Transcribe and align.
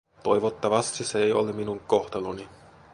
Toivottavasti 0.23 1.03
se 1.03 1.23
ei 1.23 1.31
ole 1.31 1.53
minun 1.53 1.79
kohtaloni. 1.79 2.47